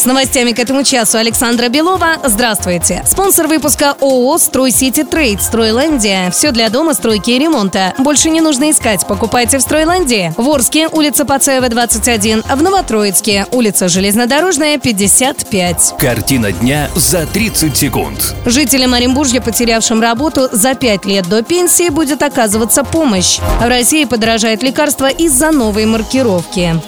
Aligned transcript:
С 0.00 0.06
новостями 0.06 0.52
к 0.52 0.58
этому 0.58 0.82
часу 0.82 1.18
Александра 1.18 1.68
Белова. 1.68 2.16
Здравствуйте. 2.24 3.04
Спонсор 3.06 3.48
выпуска 3.48 3.96
ООО 4.00 4.38
«Стройсити 4.38 5.04
Трейд» 5.04 5.42
«Стройландия». 5.42 6.30
Все 6.30 6.52
для 6.52 6.70
дома, 6.70 6.94
стройки 6.94 7.32
и 7.32 7.38
ремонта. 7.38 7.92
Больше 7.98 8.30
не 8.30 8.40
нужно 8.40 8.70
искать. 8.70 9.06
Покупайте 9.06 9.58
в 9.58 9.60
«Стройландии». 9.60 10.32
В 10.38 10.48
Орске, 10.48 10.88
улица 10.88 11.26
Пацаева, 11.26 11.68
21. 11.68 12.44
В 12.44 12.62
Новотроицке, 12.62 13.46
улица 13.50 13.88
Железнодорожная, 13.88 14.78
55. 14.78 15.96
Картина 15.98 16.50
дня 16.50 16.88
за 16.94 17.26
30 17.26 17.76
секунд. 17.76 18.34
Жителям 18.46 18.94
Оренбуржья, 18.94 19.42
потерявшим 19.42 20.00
работу 20.00 20.48
за 20.50 20.72
5 20.72 21.04
лет 21.04 21.28
до 21.28 21.42
пенсии, 21.42 21.90
будет 21.90 22.22
оказываться 22.22 22.84
помощь. 22.84 23.38
В 23.60 23.68
России 23.68 24.06
подорожает 24.06 24.62
лекарство 24.62 25.10
из-за 25.10 25.50
новой 25.50 25.84
маркировки. 25.84 26.80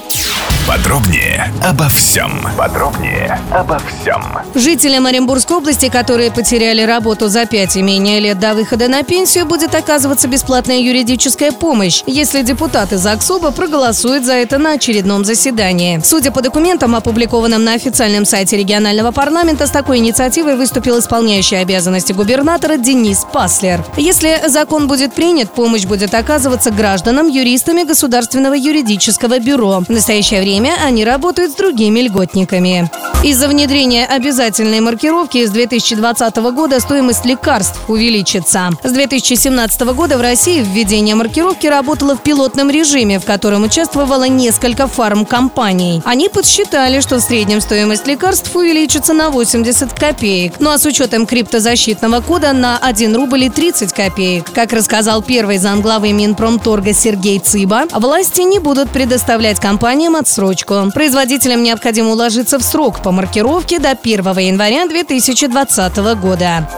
Подробнее 0.69 1.53
обо 1.61 1.89
всем. 1.89 2.47
Подробнее 2.57 3.39
обо 3.51 3.81
всем. 3.81 4.23
Жителям 4.55 5.07
Оренбургской 5.07 5.57
области, 5.57 5.89
которые 5.89 6.31
потеряли 6.31 6.83
работу 6.83 7.27
за 7.29 7.47
5 7.47 7.77
и 7.77 7.83
менее 7.83 8.21
лет 8.21 8.39
до 8.39 8.55
выхода 8.55 8.87
на 8.87 9.03
пенсию, 9.03 9.45
будет 9.45 9.75
оказываться 9.75 10.29
бесплатная 10.29 10.79
юридическая 10.79 11.51
помощь, 11.51 12.05
если 12.07 12.43
депутаты 12.43 12.97
ЗАГСОБа 12.97 13.51
проголосуют 13.51 14.25
за 14.25 14.35
это 14.35 14.59
на 14.59 14.75
очередном 14.75 15.25
заседании. 15.25 16.01
Судя 16.05 16.31
по 16.31 16.43
документам, 16.43 16.95
опубликованным 16.95 17.65
на 17.65 17.75
официальном 17.75 18.25
сайте 18.25 18.57
регионального 18.57 19.11
парламента, 19.11 19.67
с 19.67 19.71
такой 19.71 19.99
инициативой 19.99 20.57
выступил 20.57 21.01
исполняющий 21.01 21.57
обязанности 21.57 22.13
губернатора 22.13 22.77
Денис 22.77 23.27
Паслер. 23.33 23.85
Если 23.97 24.43
закон 24.47 24.87
будет 24.87 25.13
принят, 25.13 25.53
помощь 25.53 25.87
будет 25.87 26.15
оказываться 26.15 26.71
гражданам 26.71 27.27
юристами 27.27 27.83
Государственного 27.83 28.55
юридического 28.55 29.41
бюро. 29.41 29.81
В 29.81 29.91
настоящее 29.91 30.41
время 30.41 30.52
они 30.61 31.05
работают 31.05 31.53
с 31.53 31.55
другими 31.55 32.01
льготниками. 32.01 32.91
Из-за 33.23 33.47
внедрения 33.47 34.05
обязательной 34.05 34.81
маркировки 34.81 35.47
с 35.47 35.51
2020 35.51 36.37
года 36.53 36.81
стоимость 36.81 37.25
лекарств 37.25 37.89
увеличится. 37.89 38.71
С 38.83 38.91
2017 38.91 39.81
года 39.95 40.19
в 40.19 40.21
России 40.21 40.61
введение 40.61 41.15
маркировки 41.15 41.69
работало 41.69 42.17
в 42.17 42.23
пилотном 42.23 42.69
режиме, 42.69 43.21
в 43.21 43.25
котором 43.25 43.63
участвовало 43.63 44.25
несколько 44.25 44.89
фармкомпаний. 44.89 46.03
Они 46.05 46.29
подсчитали, 46.29 47.01
что 47.01 47.17
в 47.17 47.21
среднем 47.21 47.61
стоимость 47.61 48.07
лекарств 48.09 48.55
увеличится 48.57 49.13
на 49.13 49.31
80 49.31 49.93
копеек. 49.93 50.55
Ну 50.59 50.71
а 50.71 50.79
с 50.79 50.85
учетом 50.85 51.27
криптозащитного 51.27 52.21
кода 52.21 52.53
на 52.53 52.77
1 52.77 53.15
рубль 53.15 53.45
и 53.45 53.49
30 53.51 53.93
копеек. 53.93 54.51
Как 54.53 54.73
рассказал 54.73 55.23
первый 55.23 55.59
замглавы 55.59 56.13
Минпромторга 56.13 56.93
Сергей 56.93 57.39
Цыба, 57.39 57.85
власти 57.93 58.41
не 58.41 58.59
будут 58.59 58.91
предоставлять 58.91 59.61
компаниям 59.61 60.17
отсрочку. 60.17 60.42
Производителям 60.91 61.63
необходимо 61.63 62.11
уложиться 62.11 62.59
в 62.59 62.63
срок 62.63 63.03
по 63.03 63.13
маркировке 63.13 63.79
до 63.79 63.91
1 63.91 64.39
января 64.39 64.87
2020 64.87 65.97
года. 66.21 66.69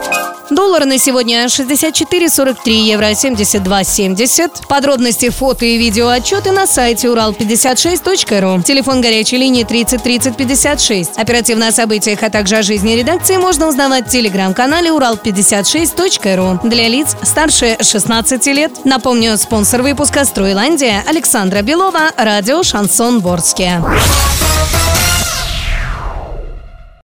Доллар 0.51 0.85
на 0.85 0.99
сегодня 0.99 1.45
64,43, 1.45 2.69
евро 2.69 3.05
72,70. 3.11 4.67
Подробности, 4.67 5.29
фото 5.29 5.65
и 5.65 5.77
видео 5.77 6.07
отчеты 6.09 6.51
на 6.51 6.67
сайте 6.67 7.07
урал56.ру. 7.07 8.61
Телефон 8.61 9.01
горячей 9.01 9.37
линии 9.37 9.63
30 9.63 10.03
30 10.03 10.37
56. 10.37 11.17
Оперативно 11.17 11.69
о 11.69 11.71
событиях, 11.71 12.21
а 12.21 12.29
также 12.29 12.57
о 12.57 12.61
жизни 12.61 12.93
редакции 12.93 13.37
можно 13.37 13.67
узнавать 13.67 14.07
в 14.07 14.11
телеграм-канале 14.11 14.91
урал56.ру. 14.91 16.69
Для 16.69 16.89
лиц 16.89 17.15
старше 17.23 17.77
16 17.81 18.45
лет. 18.47 18.85
Напомню, 18.85 19.37
спонсор 19.37 19.81
выпуска 19.81 20.25
«Стройландия» 20.25 21.03
Александра 21.07 21.63
Белова, 21.63 22.11
радио 22.17 22.61
«Шансон 22.61 23.19
Ворске». 23.19 23.81